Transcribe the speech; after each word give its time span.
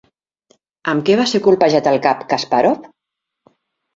Amb 0.93 1.03
què 1.09 1.17
va 1.19 1.25
ser 1.31 1.41
colpejat 1.47 1.89
al 1.91 1.99
cap 2.07 2.25
a 2.25 2.27
Kaspàrov? 2.31 2.87